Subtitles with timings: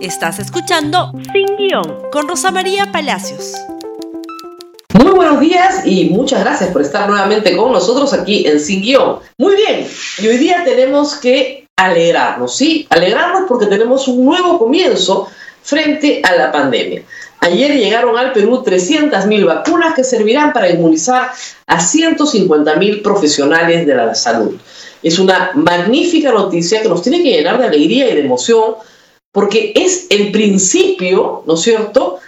[0.00, 3.54] Estás escuchando Sin Guión con Rosa María Palacios.
[4.94, 9.18] Muy buenos días y muchas gracias por estar nuevamente con nosotros aquí en Sin Guión.
[9.38, 9.88] Muy bien,
[10.18, 12.86] y hoy día tenemos que alegrarnos, ¿sí?
[12.90, 15.28] Alegrarnos porque tenemos un nuevo comienzo
[15.62, 17.02] frente a la pandemia.
[17.40, 21.32] Ayer llegaron al Perú 300.000 vacunas que servirán para inmunizar
[21.66, 24.54] a 150.000 profesionales de la salud.
[25.02, 28.74] Es una magnífica noticia que nos tiene que llenar de alegría y de emoción
[29.38, 32.18] porque es el principio, ¿no es cierto?,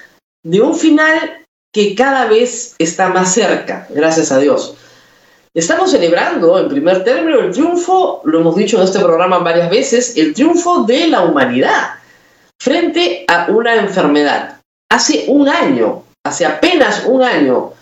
[0.45, 4.77] de un final que cada vez está más cerca, gracias a Dios.
[5.53, 10.17] Estamos celebrando, en primer término, el triunfo, lo hemos dicho en este programa varias veces,
[10.19, 11.95] el triunfo de la humanidad
[12.63, 14.61] frente a una enfermedad.
[14.89, 17.73] Hace un año, hace apenas un año,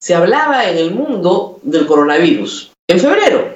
[0.00, 2.72] se hablaba en el mundo del coronavirus.
[2.88, 3.54] En febrero,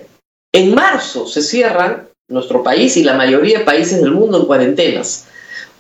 [0.53, 5.27] en marzo se cierran nuestro país y la mayoría de países del mundo en cuarentenas.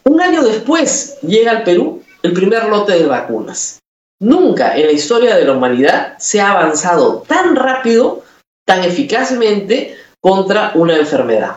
[0.05, 3.81] Un año después llega al Perú el primer lote de vacunas.
[4.21, 8.23] Nunca en la historia de la humanidad se ha avanzado tan rápido,
[8.65, 11.57] tan eficazmente contra una enfermedad.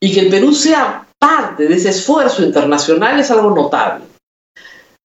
[0.00, 4.04] Y que el Perú sea parte de ese esfuerzo internacional es algo notable.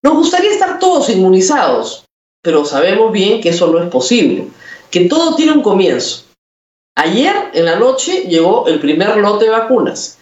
[0.03, 2.05] Nos gustaría estar todos inmunizados,
[2.41, 4.47] pero sabemos bien que eso no es posible,
[4.89, 6.26] que todo tiene un comienzo
[6.99, 10.17] Ayer en la noche llegó el primer lote de vacunas.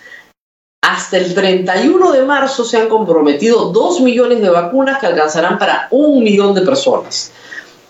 [0.83, 5.87] Hasta el 31 de marzo se han comprometido 2 millones de vacunas que alcanzarán para
[5.91, 7.31] un millón de personas.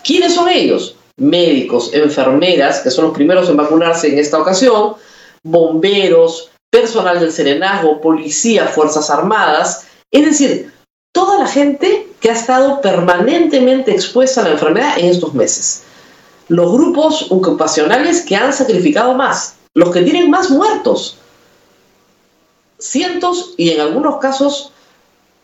[0.04, 0.94] ¿Quiénes son ellos?
[1.16, 4.94] Médicos, enfermeras, que son los primeros en vacunarse en esta ocasión,
[5.42, 10.72] bomberos, personal del serenazgo, policía, fuerzas armadas, es decir,
[11.12, 15.85] toda la gente que ha estado permanentemente expuesta a la enfermedad en estos meses
[16.48, 21.18] los grupos ocupacionales que han sacrificado más, los que tienen más muertos.
[22.78, 24.72] Cientos y en algunos casos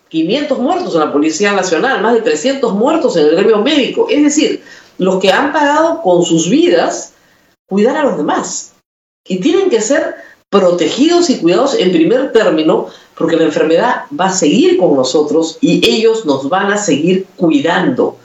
[0.09, 4.07] 500 muertos en la Policía Nacional, más de 300 muertos en el gremio médico.
[4.11, 4.63] Es decir,
[4.99, 7.15] los que han pagado con sus vidas
[7.67, 8.75] cuidar a los demás.
[9.27, 10.17] Y tienen que ser
[10.51, 15.81] protegidos y cuidados en primer término porque la enfermedad va a seguir con nosotros y
[15.89, 18.19] ellos nos van a seguir cuidando.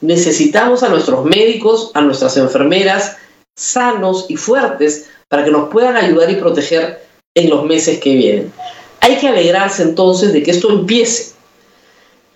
[0.00, 3.16] Necesitamos a nuestros médicos, a nuestras enfermeras
[3.56, 8.52] sanos y fuertes para que nos puedan ayudar y proteger en los meses que vienen.
[9.00, 11.34] Hay que alegrarse entonces de que esto empiece.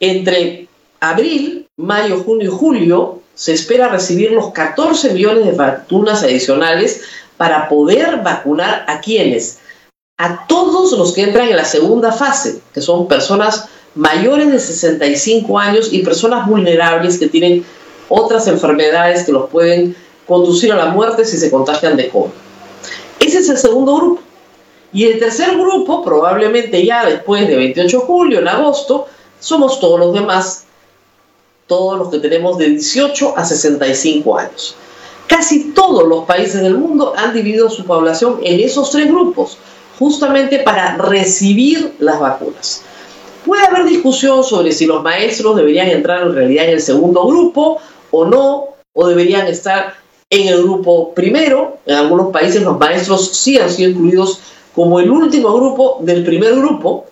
[0.01, 0.69] Entre
[1.01, 7.03] abril, mayo, junio y julio se espera recibir los 14 millones de vacunas adicionales
[7.37, 9.59] para poder vacunar a quienes,
[10.19, 15.59] a todos los que entran en la segunda fase, que son personas mayores de 65
[15.59, 17.65] años y personas vulnerables que tienen
[18.09, 19.97] otras enfermedades que los pueden
[20.27, 22.31] conducir a la muerte si se contagian de COVID.
[23.21, 24.23] Ese es el segundo grupo.
[24.93, 29.07] Y el tercer grupo, probablemente ya después de 28 de julio, en agosto,
[29.39, 30.65] somos todos los demás,
[31.67, 34.75] todos los que tenemos de 18 a 65 años.
[35.29, 39.59] Casi todos los países del mundo han dividido su población en esos tres grupos,
[39.99, 42.83] justamente para recibir las vacunas.
[43.45, 47.79] Puede haber discusión sobre si los maestros deberían entrar en realidad en el segundo grupo
[48.11, 49.95] o no, o deberían estar
[50.29, 51.79] en el grupo primero.
[51.87, 54.41] En algunos países los maestros sí han sido incluidos
[54.75, 57.07] como el último grupo del primer grupo.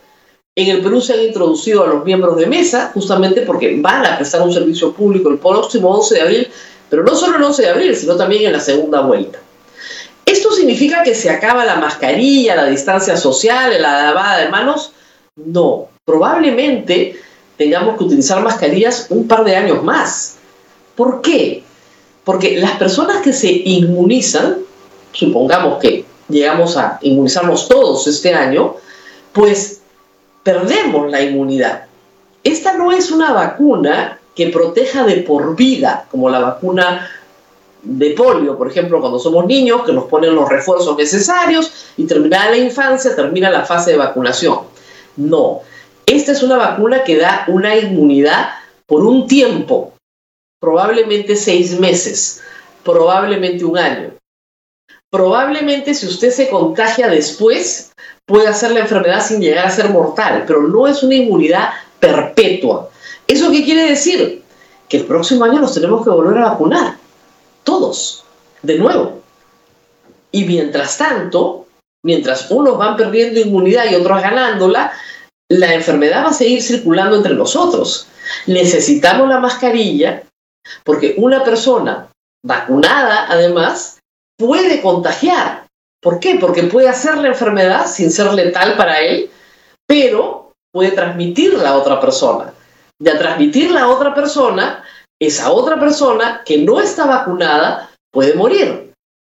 [0.54, 4.16] En el Perú se han introducido a los miembros de mesa justamente porque van a
[4.16, 6.48] prestar un servicio público el próximo 11 de abril,
[6.90, 9.38] pero no solo el 11 de abril, sino también en la segunda vuelta.
[10.26, 14.92] ¿Esto significa que se acaba la mascarilla, la distancia social, la lavada de manos?
[15.36, 17.20] No, probablemente
[17.58, 20.38] tengamos que utilizar mascarillas un par de años más.
[20.96, 21.62] ¿Por qué?
[22.24, 24.56] Porque las personas que se inmunizan,
[25.12, 28.76] supongamos que llegamos a inmunizarnos todos este año,
[29.32, 29.82] pues
[30.42, 31.84] perdemos la inmunidad.
[32.42, 37.06] Esta no es una vacuna que proteja de por vida, como la vacuna
[37.82, 42.52] de polio, por ejemplo, cuando somos niños, que nos ponen los refuerzos necesarios y terminada
[42.52, 44.60] la infancia, termina la fase de vacunación.
[45.16, 45.62] No,
[46.18, 48.50] esta es una vacuna que da una inmunidad
[48.86, 49.94] por un tiempo,
[50.60, 52.42] probablemente seis meses,
[52.84, 54.10] probablemente un año.
[55.10, 57.92] Probablemente si usted se contagia después,
[58.26, 61.70] puede hacer la enfermedad sin llegar a ser mortal, pero no es una inmunidad
[62.00, 62.90] perpetua.
[63.26, 64.42] ¿Eso qué quiere decir?
[64.88, 66.96] Que el próximo año nos tenemos que volver a vacunar,
[67.62, 68.24] todos,
[68.62, 69.22] de nuevo.
[70.32, 71.66] Y mientras tanto,
[72.02, 74.92] mientras unos van perdiendo inmunidad y otros ganándola,
[75.48, 78.06] la enfermedad va a seguir circulando entre nosotros.
[78.46, 80.22] Necesitamos la mascarilla
[80.84, 82.08] porque una persona
[82.44, 83.98] vacunada, además,
[84.38, 85.66] puede contagiar.
[86.00, 86.36] ¿Por qué?
[86.40, 89.30] Porque puede hacer la enfermedad sin ser letal para él,
[89.86, 92.52] pero puede transmitirla a otra persona.
[93.00, 94.84] De transmitirla a otra persona,
[95.20, 98.87] esa otra persona que no está vacunada puede morir.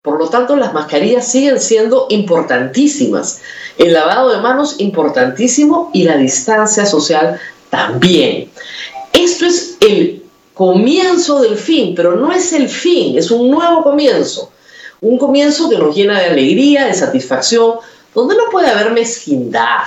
[0.02, 3.40] Por lo tanto, las mascarillas siguen siendo importantísimas.
[3.78, 7.40] El lavado de manos importantísimo y la distancia social
[7.70, 8.50] también.
[9.12, 14.50] Esto es el comienzo del fin, pero no es el fin, es un nuevo comienzo.
[15.00, 17.76] Un comienzo que nos llena de alegría, de satisfacción,
[18.12, 19.84] donde no puede haber mezquindad.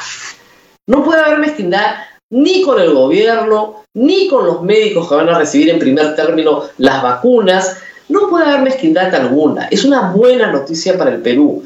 [0.88, 1.96] No puede haber mezquindad
[2.30, 6.64] ni con el gobierno, ni con los médicos que van a recibir en primer término
[6.78, 7.78] las vacunas.
[8.10, 9.68] No puede haber mezquindad alguna.
[9.68, 11.64] Es una buena noticia para el Perú.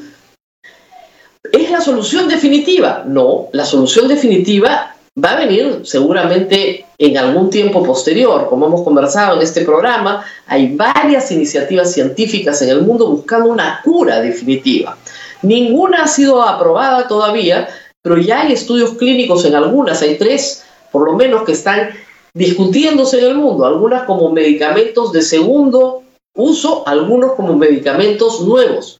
[1.51, 3.03] ¿Es la solución definitiva?
[3.05, 8.47] No, la solución definitiva va a venir seguramente en algún tiempo posterior.
[8.49, 13.81] Como hemos conversado en este programa, hay varias iniciativas científicas en el mundo buscando una
[13.83, 14.97] cura definitiva.
[15.41, 17.67] Ninguna ha sido aprobada todavía,
[18.01, 21.89] pero ya hay estudios clínicos en algunas, hay tres por lo menos que están
[22.33, 26.03] discutiéndose en el mundo, algunas como medicamentos de segundo
[26.39, 28.97] uso, algunos como medicamentos nuevos.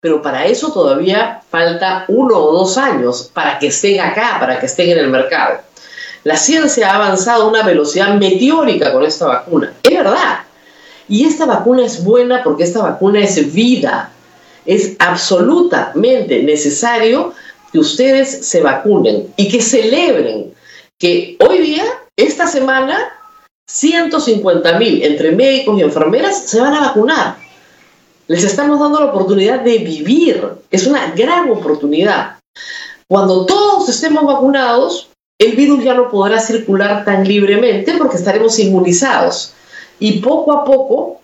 [0.00, 4.66] Pero para eso todavía falta uno o dos años para que estén acá, para que
[4.66, 5.60] estén en el mercado.
[6.24, 9.72] La ciencia ha avanzado a una velocidad meteórica con esta vacuna.
[9.82, 10.40] Es verdad.
[11.08, 14.10] Y esta vacuna es buena porque esta vacuna es vida.
[14.66, 17.32] Es absolutamente necesario
[17.72, 20.52] que ustedes se vacunen y que celebren
[20.98, 21.84] que hoy día,
[22.16, 23.12] esta semana,
[23.68, 27.36] 150 mil entre médicos y enfermeras se van a vacunar.
[28.28, 30.46] Les estamos dando la oportunidad de vivir.
[30.70, 32.38] Es una gran oportunidad.
[33.08, 39.54] Cuando todos estemos vacunados, el virus ya no podrá circular tan libremente porque estaremos inmunizados.
[39.98, 41.20] Y poco a poco,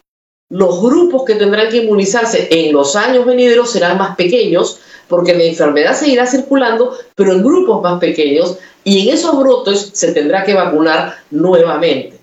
[0.50, 5.44] los grupos que tendrán que inmunizarse en los años venideros serán más pequeños porque la
[5.44, 10.55] enfermedad seguirá circulando, pero en grupos más pequeños y en esos brotes se tendrá que
[10.55, 12.18] vacunar nuevamente.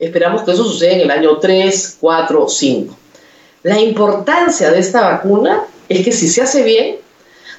[0.00, 2.96] Esperamos que eso suceda en el año 3, 4, 5.
[3.64, 6.96] La importancia de esta vacuna es que si se hace bien,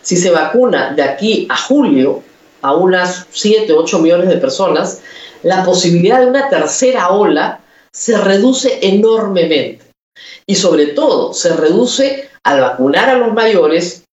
[0.02, 2.24] si se vacuna de aquí a julio
[2.64, 5.02] a unas 7, 8 millones de personas,
[5.44, 7.62] la posibilidad de una tercera ola
[7.94, 9.86] se reduce enormemente.
[10.48, 14.04] Y sobre todo, se reduce al vacunar a los mayores,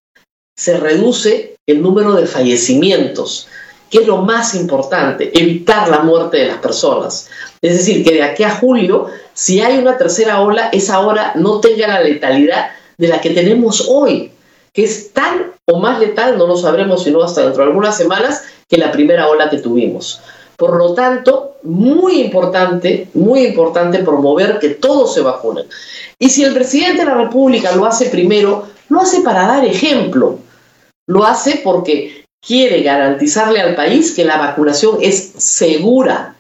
[0.54, 3.48] se reduce el número de fallecimientos,
[3.90, 7.28] que es lo más importante, evitar la muerte de las personas.
[7.62, 11.60] Es decir, que de aquí a julio, si hay una tercera ola, esa ola no
[11.60, 14.32] tenga la letalidad de la que tenemos hoy,
[14.72, 18.44] que es tan o más letal, no lo sabremos sino hasta dentro de algunas semanas,
[18.68, 20.20] que la primera ola que tuvimos.
[20.56, 25.66] Por lo tanto, muy importante, muy importante promover que todos se vacunen.
[26.18, 30.38] Y si el presidente de la República lo hace primero, lo hace para dar ejemplo.
[31.06, 36.34] Lo hace porque quiere garantizarle al país que la vacunación es segura,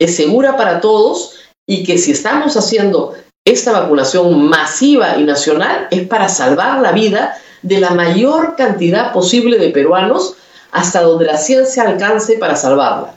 [0.00, 3.14] es segura para todos y que si estamos haciendo
[3.44, 9.58] esta vacunación masiva y nacional es para salvar la vida de la mayor cantidad posible
[9.58, 10.34] de peruanos
[10.70, 13.14] hasta donde la ciencia alcance para salvarla.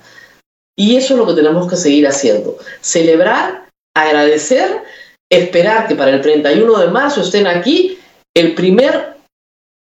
[0.77, 2.57] Y eso es lo que tenemos que seguir haciendo.
[2.79, 4.83] Celebrar, agradecer,
[5.29, 7.99] esperar que para el 31 de marzo estén aquí
[8.33, 9.17] el primer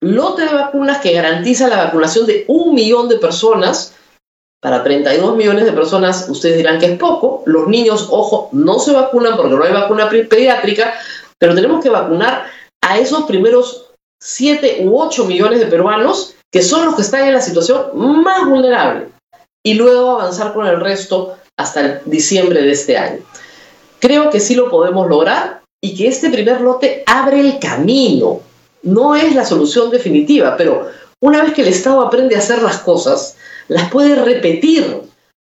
[0.00, 3.94] lote de vacunas que garantiza la vacunación de un millón de personas
[4.61, 7.42] para 32 millones de personas, ustedes dirán que es poco.
[7.47, 10.95] Los niños, ojo, no se vacunan porque no hay vacuna pediátrica,
[11.38, 12.45] pero tenemos que vacunar
[12.83, 13.90] a esos primeros
[14.23, 18.47] 7 u 8 millones de peruanos que son los que están en la situación más
[18.47, 19.09] vulnerable
[19.64, 23.21] y luego avanzar con el resto hasta diciembre de este año.
[23.99, 28.40] Creo que sí lo podemos lograr y que este primer lote abre el camino.
[28.82, 30.88] No es la solución definitiva, pero
[31.20, 33.37] una vez que el Estado aprende a hacer las cosas,
[33.68, 35.02] las puede repetir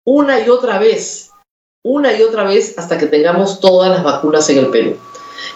[0.06, 1.30] una y otra vez,
[1.84, 4.96] una y otra vez hasta que tengamos todas las vacunas en el Perú.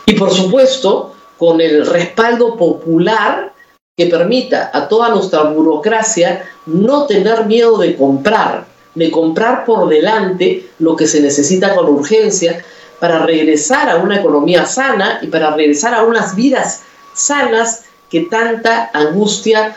[0.04, 3.52] Y por supuesto, con el respaldo popular
[3.96, 10.70] que permita a toda nuestra burocracia no tener miedo de comprar, de comprar por delante
[10.78, 12.62] lo que se necesita con urgencia
[13.00, 16.82] para regresar a una economía sana y para regresar a unas vidas
[17.14, 19.76] sanas que tanta angustia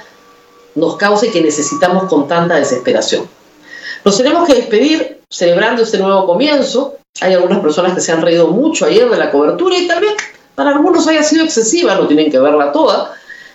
[0.75, 3.27] nos cause que necesitamos con tanta desesperación.
[4.03, 6.95] Nos tenemos que despedir celebrando este nuevo comienzo.
[7.21, 10.13] Hay algunas personas que se han reído mucho ayer de la cobertura y vez
[10.53, 13.13] para algunos haya sido excesiva, no tienen que verla toda,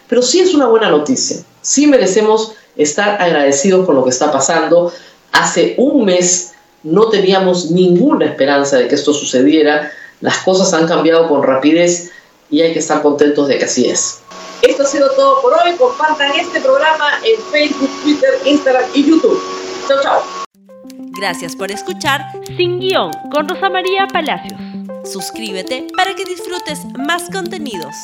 [0.09, 1.39] pero sí es una buena noticia.
[1.63, 4.93] Sí merecemos estar agradecidos con lo que está pasando.
[5.33, 9.91] Hace un mes no teníamos ninguna esperanza de que esto sucediera.
[10.21, 12.11] Las cosas han cambiado con rapidez
[12.51, 14.21] y hay que estar contentos de que así es.
[14.63, 15.77] Esto ha sido todo por hoy.
[15.77, 19.41] Compartan este programa en Facebook, Twitter, Instagram y YouTube.
[19.89, 20.23] Chao, chao.
[21.19, 22.21] Gracias por escuchar
[22.57, 24.61] Sin Guión con Rosa María Palacios.
[25.05, 27.95] Suscríbete para que disfrutes más contenidos.